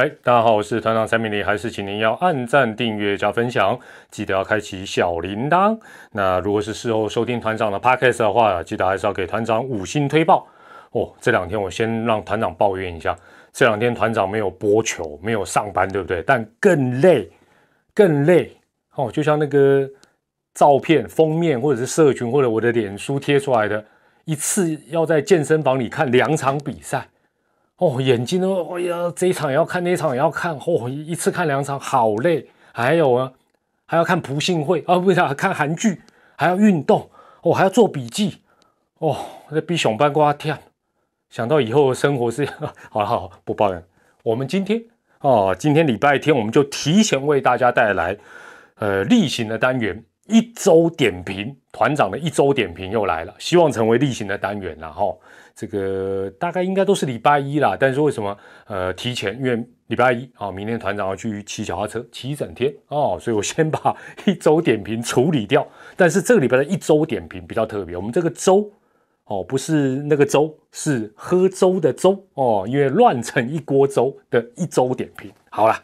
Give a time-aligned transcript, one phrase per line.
[0.00, 3.78] 嗨，大家好，我是团长蔡明礼，还是请您要按赞、订阅、加分享，
[4.10, 5.78] 记得要开启小铃铛。
[6.12, 10.46] 那如果是事后收听团长的 podcast 的话，记得还是要给团长五星推报
[10.92, 11.12] 哦。
[11.20, 13.14] 这两天我先让团长抱怨一下，
[13.52, 16.22] 这两天团长没有播球，没有上班，对不对？
[16.22, 17.30] 但更累，
[17.94, 18.56] 更累
[18.94, 19.12] 哦。
[19.12, 19.86] 就像那个
[20.54, 23.84] 照片封面，或者是社群，或者我的脸书贴出来的，
[24.24, 27.06] 一次要在健身房里看两场比赛。
[27.80, 32.46] 哦，眼睛都哎呀，这一场也要看，那一场也要看，哦，一次看两场，好累。
[32.72, 33.32] 还有啊，
[33.86, 36.02] 还要看普信会啊，不是看韩剧，
[36.36, 37.08] 还要运动，
[37.40, 38.42] 哦，还要做笔记，
[38.98, 39.16] 哦，
[39.50, 40.58] 这比熊班瓜跳。
[41.30, 42.46] 想到以后的生活是，
[42.90, 43.82] 好了，好，不抱怨。
[44.24, 44.82] 我们今天
[45.20, 48.14] 哦，今天礼拜天，我们就提前为大家带来
[48.74, 55.16] 呃例行的单元一周点评，团长的一周点评又来了，希望成为例行的单元了哈。
[55.54, 58.36] 这个大概应该都是礼拜一啦，但是为什么
[58.66, 59.36] 呃提前？
[59.38, 63.94] 因为礼拜一啊，明天团长要去骑脚踏车，骑一整天哦，所以我先把
[64.24, 65.66] 一周点评处理掉。
[65.96, 68.70] 但是这个礼拜的一周点评比较特别，我们这个周
[69.24, 75.30] 哦，不是那个周，是喝粥的粥哦，因为乱成一锅粥的一周点评。
[75.50, 75.74] 好了，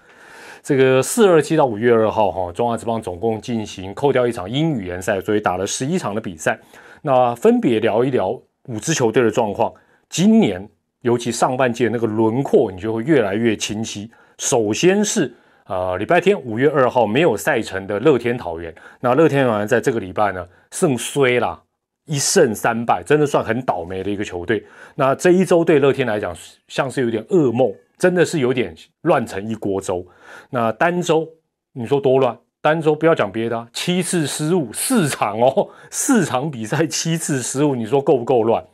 [0.63, 6.59] 这个四二七到五月二号哈，中华职棒总共进行扣掉一场英语联赛，所以打了十一场的比赛。
[7.03, 8.41] 那分别聊一聊。
[8.67, 9.73] 五支球队的状况，
[10.09, 10.69] 今年
[11.01, 14.11] 尤其上半季那个轮廓，你就会越来越清晰。
[14.39, 15.35] 首先是
[15.67, 21.61] 呃，礼拜天五月二号没有赛程的乐天桃园，那乐天桃园在这个礼拜呢胜衰啦，
[22.05, 24.65] 一胜三败，真的算很倒霉的一个球队。
[24.95, 26.37] 那这一周对乐天来讲，
[26.69, 30.07] 像是有点噩梦，真的是有点乱成一锅粥。
[30.51, 31.29] 那单周
[31.73, 32.37] 你说多乱？
[32.67, 38.65] 单周不要讲别的，七次失误，四场哦， 四场比赛七次失误，你说够不够乱？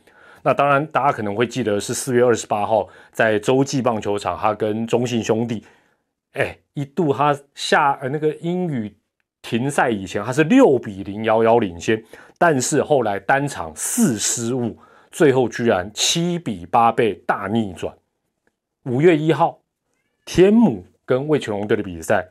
[0.41, 5.63] 那当然，大家可能会记得是四月二十八号在洲际棒球场，他跟中信兄弟，
[6.31, 8.91] 哎，一度他下呃那个英语
[9.43, 12.03] 停赛以前，他是六比零遥遥领先，
[12.39, 14.75] 但是后来单场四失误，
[15.11, 17.95] 最后居然七比八被大逆转。
[18.85, 19.59] 五月一号，
[20.25, 22.27] 天母跟魏全龙队的比赛。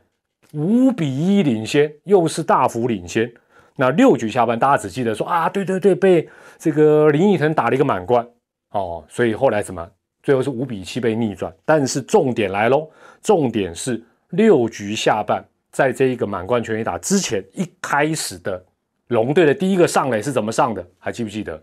[0.53, 3.33] 五比一领先，又是大幅领先。
[3.77, 8.27] 那六局下半，大家只记得说啊，对对对，被这个林奕腾打了一个满贯
[8.71, 9.89] 哦，所以后来什么？
[10.23, 11.53] 最后是五比七被逆转。
[11.65, 12.89] 但是重点来喽，
[13.23, 18.63] 重点是六局下半，在这一个满贯全垒打之前，一开始的
[19.09, 20.87] 龙队的第一个上垒是怎么上的？
[20.99, 21.61] 还记不记得？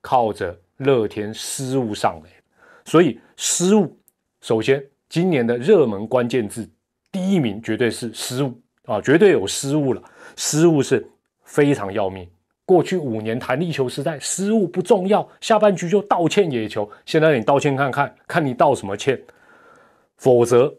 [0.00, 2.30] 靠着乐天失误上垒。
[2.86, 3.94] 所以失误，
[4.40, 6.68] 首先今年的热门关键字。
[7.12, 10.02] 第一名绝对是失误啊，绝对有失误了，
[10.34, 11.06] 失误是
[11.44, 12.26] 非常要命。
[12.64, 16.90] 过去五年弹力球时代，失误不重要，下半局就道歉野球。
[17.04, 19.20] 现在你道歉看看，看你道什么歉？
[20.16, 20.72] 否则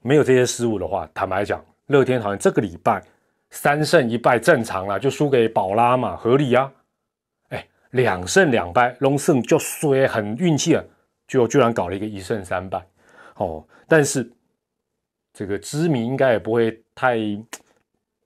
[0.00, 3.02] 没有这些失误的话，坦白讲，乐天好像这个礼拜
[3.50, 6.72] 三胜一败正常了，就输给宝拉嘛，合理啊。
[7.50, 10.82] 哎，两胜两败，龙胜就衰，很运气啊，
[11.28, 12.82] 就居然搞了一个一胜三败。
[13.36, 14.32] 哦，但是。
[15.42, 17.18] 这个知名应该也不会太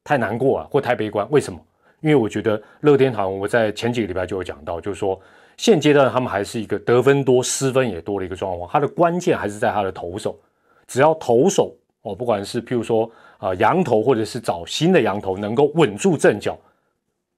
[0.04, 1.26] 太难过啊，或太悲观。
[1.30, 1.58] 为什么？
[2.02, 5.18] 因为我觉得乐天堂，我在前几个礼拜就有讲到，就是说
[5.56, 8.68] 现阶段他们还是一个得分多、失分也多的一个状况。
[8.70, 10.38] 它的关键还是在他的投手，
[10.86, 16.58] 只要投手哦，不管是譬如说啊羊头，或者是找新的羊头，能够稳住阵脚，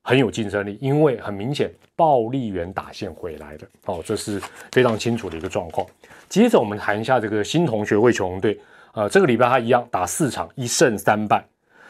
[0.02, 0.76] 很有竞争力。
[0.80, 5.86] 因为很明显，暴力员打线回来了，哦，这是非常清楚的一个状况。
[6.28, 8.58] 接着我们谈一下这个新同学魏琼队。
[8.92, 11.44] 呃，这个礼拜他一样打四场，一胜三败。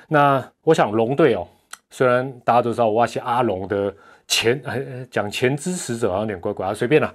[0.09, 1.47] 那我想龙队哦，
[1.91, 3.95] 虽然大家都知道我是阿龙的
[4.27, 4.63] 前
[5.11, 7.15] 讲前支持者，好像有点怪怪啊，随便啦。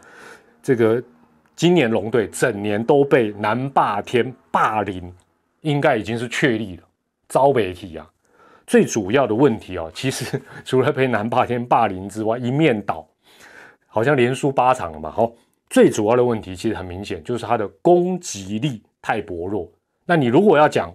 [0.61, 1.03] 这个
[1.55, 5.13] 今年龙队整年都被南霸天霸凌，
[5.61, 6.83] 应该已经是确立了，
[7.27, 8.07] 遭媒体啊。
[8.66, 13.05] 最主要的问题哦，其实 除了被南霸天霸凌之外，一面倒，
[13.88, 15.11] 好像连输八场了嘛。
[15.11, 15.31] 好，
[15.69, 18.81] 最主要的问题其实很明显，就是他的攻击力。
[19.03, 19.70] 太薄弱，
[20.05, 20.91] 那你如果要讲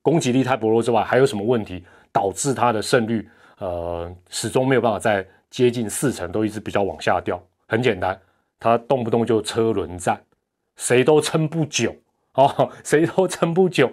[0.00, 3.28] 攻击力太薄弱之外，还有什么问题导致他的胜率
[3.58, 7.42] 呃始终没有办法在接近四成，都一直比较往下掉？
[7.66, 8.16] 很简单，
[8.60, 10.22] 他动不动就车轮战，
[10.76, 11.92] 谁都撑不久
[12.34, 13.90] 哦，谁都撑不久，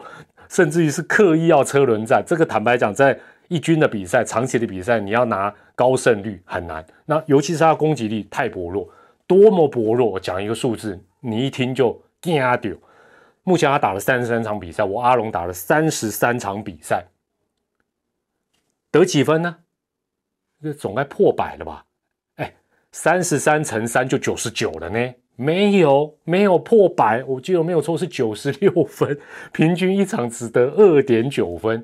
[0.47, 2.24] 甚至于是刻意要车轮战。
[2.24, 6.86] 这个坦白讲，在一军的比赛、长期的比赛，你要拿高胜率很难。
[7.07, 8.88] 那尤其是他攻击力太薄弱，
[9.25, 10.07] 多么薄弱！
[10.12, 12.77] 我讲一个数字，你一听就惊掉。
[13.43, 17.05] 目前他打了三十三场比赛，我阿龙打了三十三场比赛，
[18.89, 19.57] 得几分呢？
[20.61, 21.85] 这总该破百了吧？
[22.35, 22.53] 哎，
[22.91, 25.13] 三十三乘三就九十九了呢。
[25.35, 27.23] 没有，没有破百。
[27.23, 29.19] 我记得没有错是九十六分，
[29.51, 31.83] 平均一场只得二点九分。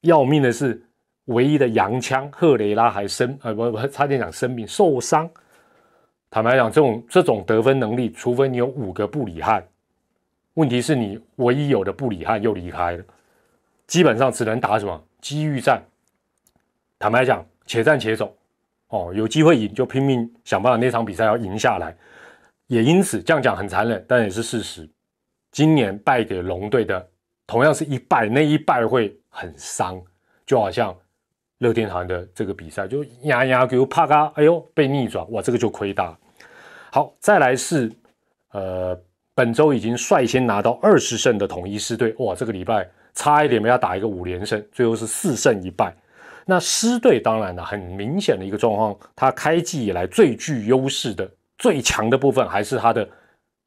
[0.00, 0.82] 要命的是，
[1.26, 5.30] 唯一的洋枪赫雷拉还生，呃，不不，差点讲生命受伤。
[6.30, 9.62] 坦白讲，这种这种得分能力，除非你有五个布里汉，
[10.56, 13.04] 问题是你唯一有的布里汉又离开了，
[13.86, 15.82] 基本上只能打什么机遇战。
[16.98, 18.34] 坦白讲，且战且走。
[18.88, 21.94] 哦，有机会赢就拼命想办法，那场比赛要赢下来。
[22.68, 24.88] 也因此这样讲很残忍，但也是事实。
[25.52, 27.06] 今年败给龙队的，
[27.46, 30.00] 同样是一败，那一败会很伤，
[30.46, 30.96] 就好像
[31.58, 36.16] 乐天堂的这个比赛，就呀呀给我帕嘎，哎呦被逆转，哇，这个就亏大。
[36.90, 37.92] 好，再来是
[38.52, 38.98] 呃，
[39.36, 45.94] 本周已经率先拿到二十胜的统一狮队，哇，这个礼拜差一点没要打一个五连胜，最后是四胜一败。
[46.46, 53.06] 那狮队当然了，很明显的一个状况，他开季以来最具优势的、最强的部分，还是他的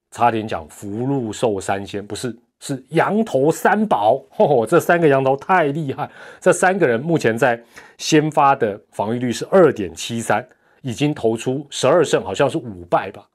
[0.10, 4.16] 差点讲福禄寿三仙，不是，是羊头三宝。
[4.36, 6.10] 嚯，这三个羊头太厉害！
[6.40, 7.62] 这三个人目前在
[8.00, 10.44] 先发的防御率是二点七三，
[10.82, 13.28] 已经投出十二胜，好像是五败吧？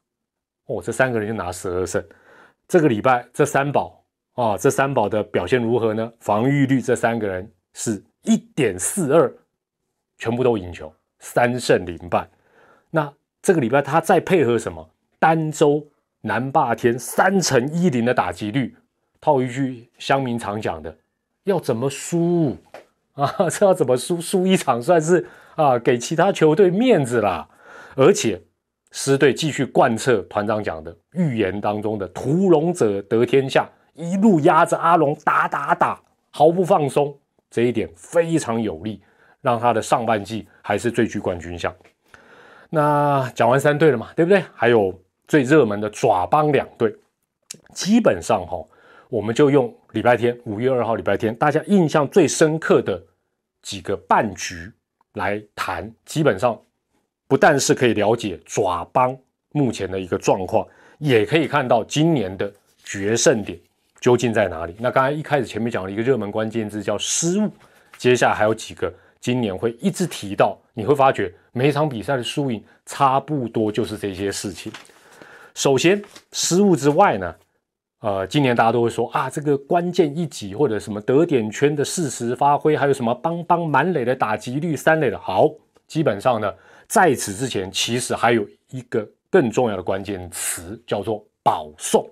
[0.67, 2.03] 哦，这三个人就拿十二胜。
[2.69, 6.13] 这个礼拜这三宝啊，这三宝的表现如何呢？
[6.21, 8.03] 防御率这三个人是。
[8.27, 9.31] 一点四二，
[10.17, 12.27] 全部都赢球，三胜零败。
[12.91, 13.13] 那
[13.43, 14.89] 这个礼拜他再配合什么？
[15.19, 15.87] 单周
[16.23, 18.75] 南霸天三乘一零的打击率，
[19.21, 20.97] 套一句乡民常讲的，
[21.43, 22.57] 要怎么输
[23.13, 23.31] 啊？
[23.53, 24.19] 这要怎么输？
[24.23, 27.47] 输一场算是啊，给其他球队面子啦。
[27.95, 28.41] 而且
[28.97, 36.01] 狮队继续贯彻团长讲的预言当中的“屠龙者得天下”，一路压着阿龙打打打，
[36.31, 37.13] 毫不放松。
[37.51, 39.03] 这一点非常有利，
[39.41, 41.75] 让他的上半季还是最具冠军相。
[42.71, 44.45] 那讲完三队了嘛，对不对？
[44.55, 46.95] 还有最热门的爪帮两队，
[47.75, 48.65] 基本上哈，
[49.09, 53.03] 我们就用礼拜天五月二号礼拜天大家印象最深刻的
[53.61, 54.73] 几个半局
[55.15, 55.93] 来谈。
[56.05, 56.57] 基本上
[57.35, 59.13] 不但是可以了解爪帮
[59.51, 60.65] 目前的一个状况，
[60.99, 62.49] 也可以看到今年的
[62.85, 63.59] 决胜点。
[64.01, 64.77] 究竟在哪里？
[64.79, 67.51] 那刚才一开始前面讲了一个热门关键字叫失误，
[67.99, 74.73] 接下来还有几个今年会一直提到，你会发觉每场比赛的输赢差不多就是这些事情。
[75.57, 76.01] 首先
[76.31, 77.35] 失误之外呢，
[77.99, 85.51] 呃，今年大家都会说啊，这个关键一击或者什么得点圈的适时发挥，还有什么邦邦满垒的打击率、三垒的好，
[85.89, 86.55] 基本上呢，
[86.87, 92.09] 在此之前其实还有一个更重要的关键词叫做保送。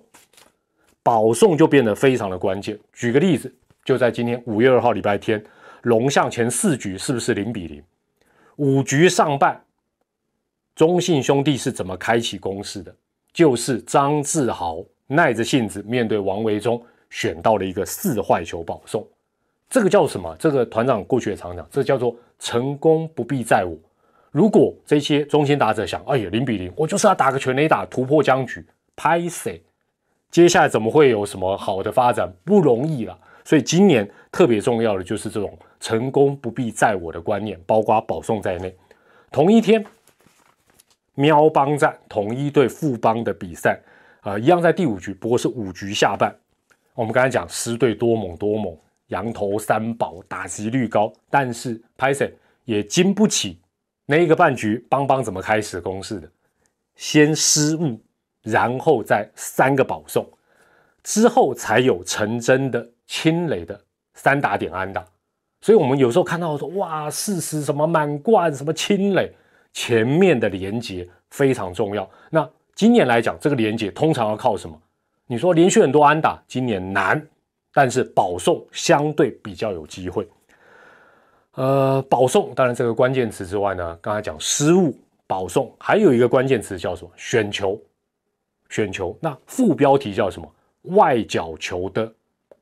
[1.01, 2.79] 保送就变得非常的关键。
[2.93, 3.53] 举个例子，
[3.83, 5.43] 就在今天五月二号礼拜天，
[5.81, 7.83] 龙象前四局是不是零比零？
[8.55, 9.61] 五局上半，
[10.75, 12.95] 中信兄弟是怎么开启攻势的？
[13.33, 19.05] 就是张志豪耐着性子面对王维忠，选到了一个四坏球保送。
[19.69, 20.33] 这个叫什么？
[20.39, 23.75] 这个团长过去也常讲，这叫做成功不必在我。
[24.33, 28.65] 如果这些中心打者想，哎呀零比零，我就是要打个全垒打突破僵局，
[28.95, 29.61] 拍谁？
[30.31, 32.33] 接下来怎么会有什么好的发展？
[32.43, 33.15] 不容易了。
[33.45, 38.75] 所以今年特别重要的就是这种成功不必在我的观念，包括保送在内。
[39.31, 39.85] 同一天，
[41.13, 43.79] 喵帮战统一对富邦的比赛，
[44.21, 46.35] 啊，一样在第五局，不过是五局下半。
[46.95, 48.75] 我们刚才讲狮队多猛多猛，
[49.09, 52.33] 羊头三宝打击率高，但是 p y t h o n
[52.65, 53.59] 也经不起
[54.05, 56.29] 那一个半局，邦邦怎么开始攻势的？
[56.95, 57.99] 先失误。
[58.45, 60.27] 然后再三个保送
[61.01, 63.79] 之后，才有成真的清垒的
[64.15, 65.05] 三打点安打。
[65.61, 69.31] 所以，我们有时候看到说，哇，事实什么满贯，什么清垒，
[69.71, 72.05] 前面的连接非常重要。
[72.29, 72.45] 那
[72.75, 74.77] 今年来讲，这个连接通常要靠什么？
[75.25, 77.25] 你说连续很多安打，今年难，
[77.73, 80.27] 但是保送相对比较有机会。
[81.55, 87.11] 呃，保送当然这个关键词之外呢，刚才讲失误保送，还有一个关键词叫什么？
[87.15, 87.79] 选球。
[88.69, 90.51] 选球，那副标题叫什么？
[90.95, 92.11] 外角球的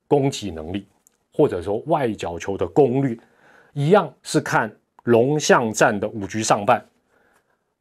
[0.10, 0.86] 攻击能力，
[1.32, 3.18] 或者说外角球的攻略，
[3.72, 4.70] 一样是看
[5.04, 6.86] 龙象战的五局上半。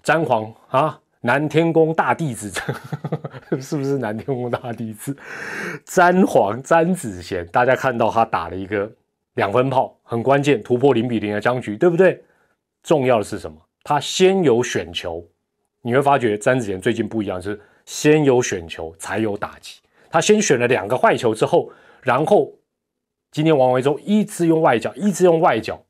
[0.00, 2.48] 詹皇啊，南天宫大弟子，
[3.60, 5.16] 是不是南天宫大弟子？
[5.84, 8.88] 詹皇詹子贤，大家看到他打了一个
[9.40, 12.22] 两分炮，很关键，突破零比零的僵局，对不对？
[12.82, 13.56] 重要的是什么？
[13.82, 15.26] 他先有选球，
[15.80, 17.58] 你会发觉詹子贤最近不一样，是。
[17.86, 19.80] 先有选球，才有打击。
[20.10, 22.52] 他先选了两个坏球之后，然后
[23.32, 25.82] 今天王维忠一直用外角，一直用外角，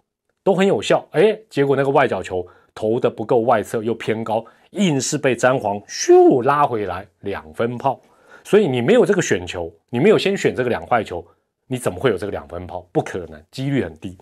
[0.45, 1.05] 都很有效。
[1.11, 8.01] 哎，结果那个外角球投的不够外侧，又偏高，硬是被詹皇咻拉回来两分炮。
[8.45, 11.27] 所以你没有这个选球，你没有先选这个两坏球，
[11.73, 12.85] 你怎么会有这个两分炮？
[12.91, 14.19] 不可能，几率很低。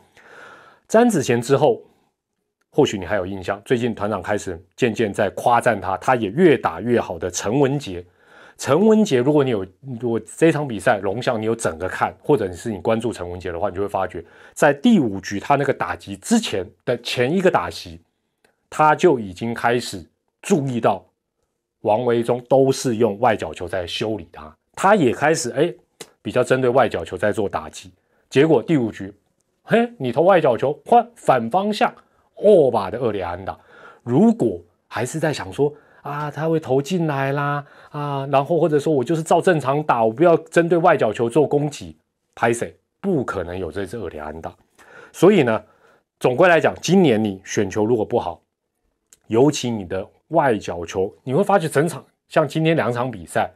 [0.86, 1.80] 詹子贤之后，
[2.70, 8.04] 或许你还有印象，最近团长开始渐渐在夸赞他，他也越打越好的陈文杰。
[8.58, 9.66] 陈文杰，如果你有
[10.02, 17.98] 我这场比赛龙象，你有整个看，或者你是你关注陈文杰的话，你就会发觉，在第五局他那个打击之前的前一个打席，
[18.68, 20.04] 他就已经开始
[20.42, 21.02] 注意到
[21.80, 25.72] 王维忠都是用外角球在修理他，他也开始哎
[26.22, 27.92] 比较针对外角球在做打击。
[28.28, 29.12] 结果第五局，
[29.62, 31.94] 嘿，你投外角球换反方向，
[32.34, 33.58] 哦把的厄里安打。
[34.02, 35.72] 如果还是在想说。
[36.00, 41.98] 啊，他会投进来啦，啊，然后或者说我就是照正常打，我不要针对外角球做攻击，
[42.34, 44.54] 拍谁不可能有这支厄里安打。
[45.12, 45.62] 所以呢，
[46.18, 48.40] 总归来讲，今年你选球如果不好，
[49.26, 53.52] 尤其你的外角球，你会发觉整场像今天两场比赛，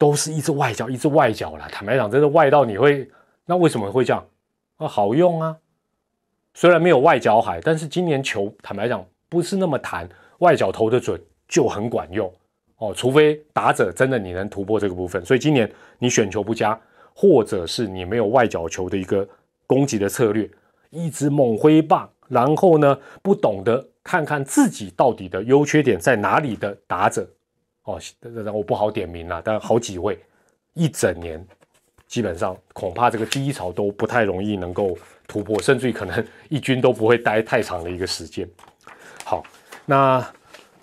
[0.00, 1.68] 都是一只外脚，一只外脚了。
[1.70, 3.06] 坦白讲，真的外到你会，
[3.44, 4.26] 那为什么会这样？
[4.78, 5.58] 啊，好用啊，
[6.54, 11.20] 虽然没有外脚海，但是今年球坦白讲不是那么弹，外脚投的准。
[11.50, 12.32] 就很管用
[12.76, 16.80] 哦，除非打者真的你能突破这个部分，所以今年你选球不佳，
[17.12, 19.28] 或者是你没有外脚球的一个
[19.66, 20.48] 攻击的策略，
[20.90, 27.28] 一直猛挥棒，然后呢不懂得看看自己到底的优缺点在哪里的打者
[27.84, 28.00] 哦，
[28.52, 30.18] 我不好点名了，但好几位
[30.74, 31.44] 一整年
[32.06, 34.96] 基本上恐怕这个第一潮都不太容易能够
[35.26, 38.48] 突破，甚至于可能一军都不会待太长的一个时间。
[39.24, 39.42] 好，
[39.86, 40.24] 那。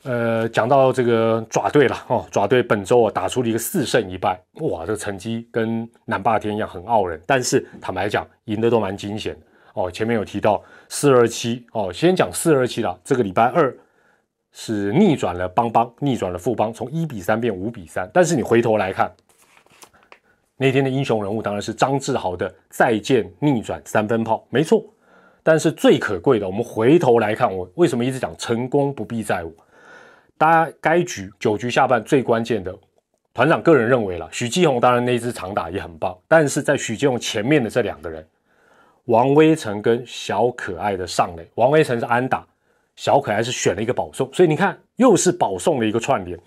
[0.03, 7.19] 呃，讲到这个爪队了哦，爪队本周啊打出了一个四胜一败，哇，这个成绩跟南霸天一样很傲人。
[7.25, 9.37] 但是坦白讲，赢的都蛮惊险
[9.73, 9.91] 哦。
[9.91, 12.97] 前面有提到四二七哦，先讲四二七了。
[13.03, 13.75] 这个礼拜二
[14.59, 18.09] 是逆转了邦邦，逆转了富邦，从一比三变五比三。
[18.11, 19.13] 但是你回头来看，
[20.57, 24.83] 那天的英雄人物当然是张志豪的再见逆转三分炮，没错。
[25.43, 29.51] 但是最可贵的，我们回头来看，我为什么一直讲成功不必在我。
[30.39, 32.75] 大家该局九局下半最关键的，
[33.35, 38.27] 团长个人认为了许继宏，当然那支长打也很棒，但是在许继宏前面的这两个人，
[39.05, 42.43] 王威成跟小可爱的上垒，王威成是安打，
[42.97, 46.37] 小可爱是选了一个保送，所以你看又是保送的一个串联，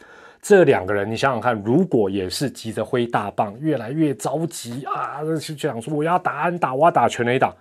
[0.43, 7.57] 这两个人你想想看，如果也是急着挥大棒，越来越着急啊，就想说我要打安打，我要打全垒打，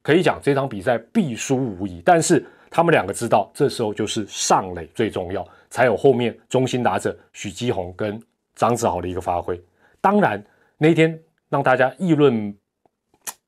[0.00, 2.46] 可以讲这场比赛必输无疑，但是。
[2.74, 8.18] 他们两个知道，这时候就是上垒最重要，才有后面中心打者许基宏跟
[8.54, 9.62] 张子豪的一个发挥。
[10.00, 10.42] 当然，
[10.78, 12.56] 那天让大家议论，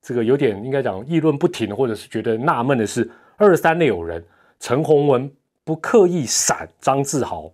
[0.03, 4.23] 这个有点应该讲议论不停，或者是觉得纳闷的是，二三垒有人，
[4.65, 5.31] 陈宏文
[5.63, 7.53] 不刻意闪张志豪，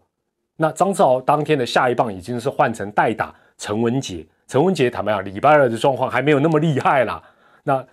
[0.55, 4.25] 那张志豪当天的下一棒已经是换成代打陈文杰。
[4.47, 7.21] 陈文杰坦白讲，礼拜二的状况还没有那么厉害啦。
[7.65, 7.85] 那。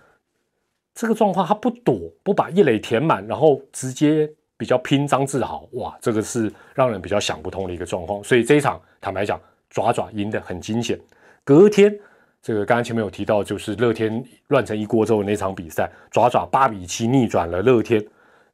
[0.94, 8.22] 这个状况他不躲，不把一垒填满，然后直接比较拼张志豪，哇，这个是让人比较想不通的一个状况。
[8.22, 10.98] 所以这一场坦白讲，爪爪赢得很惊险。
[11.44, 11.96] 隔天，
[12.42, 18.04] 这个刚刚前面有提到，就是乐天乱成一锅粥的那场比赛，爪爪八比七逆转了乐天。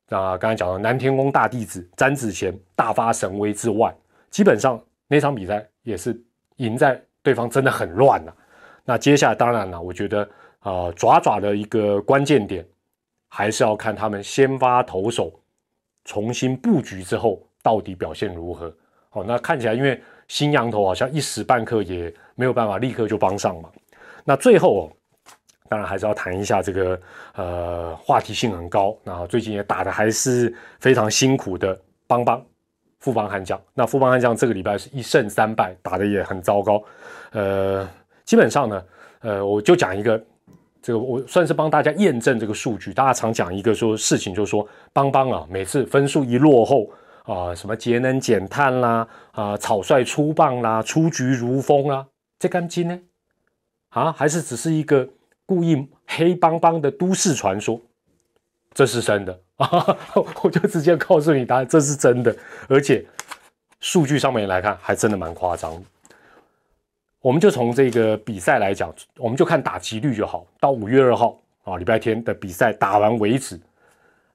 [0.08, 3.94] 那刚才讲到南天宫大弟子詹子贤大发神威之外，
[4.30, 6.18] 基本上那场比赛也是
[6.56, 8.34] 赢在对方真的很乱了。
[8.84, 10.28] 那接下来当然了，我觉得。
[10.64, 12.66] 啊，爪爪的一个关键点，
[13.28, 15.30] 还是要看他们先发投手
[16.06, 18.75] 重新布局之后到底表现如何。
[19.11, 23.68] 好，那看起来因为新羊头好像一时半刻也没有办法立刻就帮上嘛。
[24.25, 24.92] 那最后哦，
[25.68, 27.00] 当然还是要谈一下这个
[27.35, 32.44] 呃话题性很高，那最近也打的还是非常辛苦的邦邦
[33.00, 33.61] 富邦悍将。
[33.73, 36.83] 那富邦悍将这个礼拜是一胜三败，打的也很糟糕。
[37.33, 37.88] 呃，
[38.25, 38.85] 基本上呢，
[39.21, 40.23] 呃，我就讲一个。
[40.87, 42.92] 这个我算是帮大家验证这个数据。
[42.92, 46.90] 大家常讲一个说事情，就是说邦邦啊，每次分数一落后
[47.23, 52.06] 啊，什么节能减碳啦，啊草率出棒啦，出局如风啦，
[52.38, 53.00] 这干金呢？
[53.88, 55.09] 啊，还是只是一个
[55.46, 57.80] 故意黑邦邦的都市传说？
[58.72, 59.96] 这是真的啊！
[60.42, 62.34] 我就直接告诉你答案，这是真的，
[62.68, 63.06] 而且
[63.78, 65.80] 数据上面来看，还真的蛮夸张。
[67.20, 70.44] 我们就从这个比赛来讲，我们就看打击率就好。
[70.58, 73.60] 到五月二号啊，礼拜天的比赛打完为止，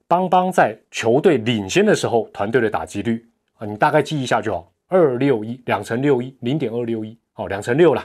[0.08, 8.04] 邦邦在球队领先的时候，团队的打击率啊，你大概记一下就好，二六一，两成六一，零点二六一，哦，两成六了。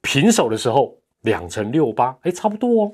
[0.00, 2.92] 平手的时候两成六八，哎，差不多哦。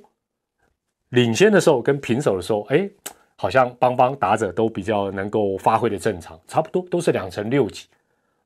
[1.10, 2.88] 领先的时候跟平手的时候，哎，
[3.36, 7.86] 好像邦邦打者都比较能够发挥的正常，差不多都是两成六几。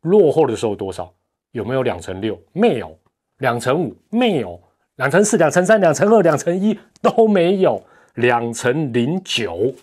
[0.03, 1.13] 落后的时候多少？
[1.53, 2.41] 有没有两成六？
[2.53, 2.99] 没有。
[3.39, 3.97] 两成五？
[4.11, 4.61] 没有。
[4.97, 7.83] 两成四、两成三、两成二、两成一都没有。
[8.15, 9.75] 两成零九，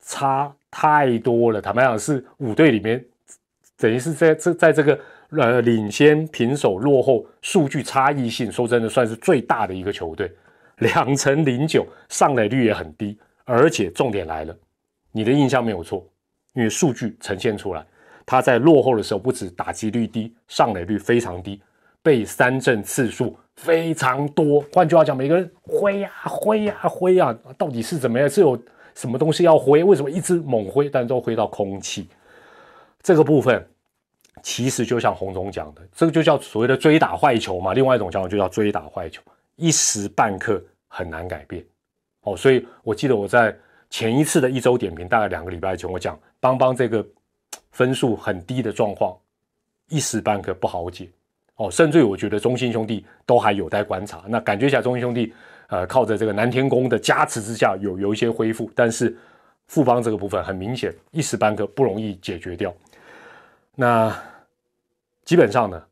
[0.00, 1.62] 差太多了。
[1.62, 3.04] 坦白讲，是五队里面，
[3.78, 4.98] 等于是在这在这个
[5.30, 10.30] 呃领先、平手、落后数据差异性，说真的算是最大的一个球队。
[10.78, 13.18] 两成零九，上垒率也很低。
[13.44, 14.56] 而且重点来了，
[15.10, 16.06] 你的印象没有错，
[16.54, 17.84] 因为数据呈现出来，
[18.24, 21.60] 他在落后的时候不止打击率低，上垒率非常低，
[22.00, 24.64] 被三振次数非常多。
[24.72, 28.30] 换句话讲，每个人挥呀挥呀挥呀，到底是怎么样？
[28.30, 28.56] 是有
[28.94, 29.82] 什么东西要挥？
[29.82, 32.08] 为什么一直猛挥，但都挥到空气？
[33.02, 33.66] 这个部分
[34.42, 37.74] 其实就像洪总讲的，这个就叫所谓的追打坏球嘛。
[37.74, 39.22] 另外一种讲法就叫追打坏球，
[39.56, 41.64] 一时半刻很难改变。
[42.22, 43.56] 哦，所以我记得我在
[43.88, 47.04] 前一次的一周点评，大概两个礼拜前，我讲邦邦这个
[47.72, 49.16] 分数很低的状况，
[49.88, 51.08] 一时半刻不好解。
[51.56, 54.22] 哦，甚至于我觉得中信兄弟都还有待观察。
[54.26, 55.32] 那感觉起来中信兄弟，
[55.68, 59.14] 呃，靠着这个南天宫的加持之下，有有一些恢复，但是
[59.66, 62.74] 富邦这个部分很明显，一时半刻不容易解决掉。
[63.74, 64.14] 那
[65.24, 65.82] 基本上呢，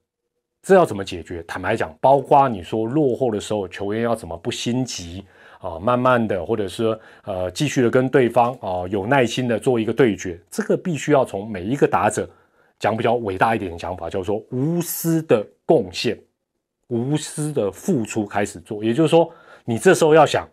[0.62, 1.42] 这要怎么解决？
[1.44, 5.25] 坦白讲，包括你说落后的时候，球员要怎么不心急？
[5.61, 12.30] 啊，慢慢的，或者是呃，继续的跟对方啊，有耐心的做一个对决，这个必须要从每一个打者
[12.78, 16.16] 讲比较伟大一点的想法，叫做无私的贡献、
[16.87, 18.85] 无私的付出开始做。
[18.85, 19.28] 也就是说，
[19.64, 20.49] 你这时候要想，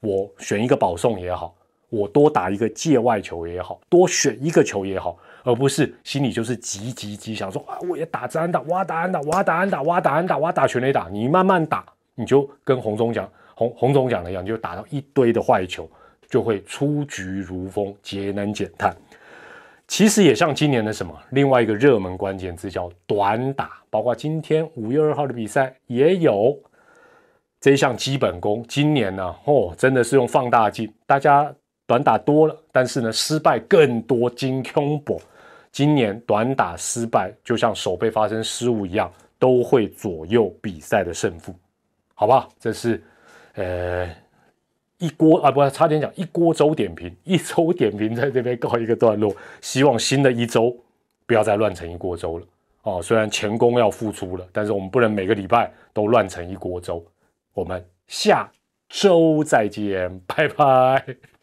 [0.00, 1.54] 我选一个保送也好，
[1.88, 11.08] 我多打一个界外球也好，多选一个球也好，而不是心里就是急急急想说啊，我也打安打，我要打安打，我要打安打，我要打安打，我要打全垒打。
[11.10, 13.28] 你慢慢打，你就跟洪总讲。
[13.54, 15.90] 洪洪总讲的一样，就打到一堆的坏球，
[16.28, 18.94] 就会出局如风，节能减碳。
[19.88, 26.56] 其实也像今年的什么，另外一个热门关键字叫短打，包括今天五月二号的比赛也有
[27.60, 28.64] 这一项基本功。
[28.68, 31.52] 今年呢，哦，真的是用放大镜，大家
[31.88, 34.28] 短打多了，但是呢，失败更多。
[34.28, 35.18] 金 c o b
[35.72, 41.54] 今年短打失败，就像手背发生失误一样，都会左右比赛的胜负，
[42.14, 42.48] 好不好？
[42.60, 43.02] 这是。
[43.54, 44.06] 呃，
[44.98, 49.34] 一锅啊，不，差点讲一锅粥点评， 一周点评在这边告一个段落。
[49.62, 50.76] 希望新的一周
[51.26, 52.46] 不要再乱成一锅粥了
[52.82, 53.00] 哦。
[53.02, 57.02] 虽然前功要付出了，但是我们不能每个礼拜都乱成一锅粥。
[57.54, 58.48] 我们下
[58.90, 61.37] 周再见，拜拜。